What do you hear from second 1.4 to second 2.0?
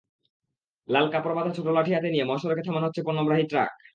ছোট লাঠি